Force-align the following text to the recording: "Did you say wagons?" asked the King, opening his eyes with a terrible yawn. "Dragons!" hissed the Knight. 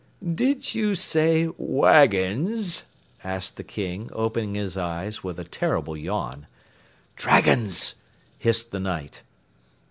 "Did 0.33 0.73
you 0.73 0.95
say 0.95 1.47
wagons?" 1.59 2.85
asked 3.23 3.57
the 3.57 3.63
King, 3.63 4.09
opening 4.13 4.55
his 4.55 4.75
eyes 4.75 5.23
with 5.23 5.37
a 5.39 5.43
terrible 5.43 5.95
yawn. 5.95 6.47
"Dragons!" 7.15 7.93
hissed 8.39 8.71
the 8.71 8.79
Knight. 8.79 9.21